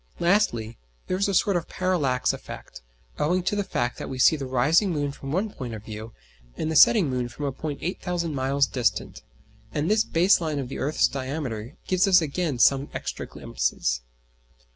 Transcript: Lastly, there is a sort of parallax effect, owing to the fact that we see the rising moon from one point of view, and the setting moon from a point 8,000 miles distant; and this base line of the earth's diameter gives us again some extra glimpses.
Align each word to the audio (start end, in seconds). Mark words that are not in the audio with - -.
Lastly, 0.17 0.79
there 1.05 1.17
is 1.17 1.27
a 1.27 1.33
sort 1.35 1.55
of 1.55 1.67
parallax 1.69 2.33
effect, 2.33 2.81
owing 3.19 3.43
to 3.43 3.55
the 3.55 3.63
fact 3.63 3.99
that 3.99 4.09
we 4.09 4.17
see 4.17 4.35
the 4.35 4.47
rising 4.47 4.89
moon 4.89 5.11
from 5.11 5.31
one 5.31 5.51
point 5.51 5.75
of 5.75 5.83
view, 5.85 6.11
and 6.57 6.71
the 6.71 6.75
setting 6.75 7.07
moon 7.07 7.29
from 7.29 7.45
a 7.45 7.51
point 7.51 7.77
8,000 7.83 8.33
miles 8.33 8.65
distant; 8.65 9.21
and 9.71 9.91
this 9.91 10.03
base 10.03 10.41
line 10.41 10.57
of 10.57 10.69
the 10.69 10.79
earth's 10.79 11.07
diameter 11.07 11.77
gives 11.85 12.07
us 12.07 12.19
again 12.19 12.57
some 12.57 12.89
extra 12.95 13.27
glimpses. 13.27 14.01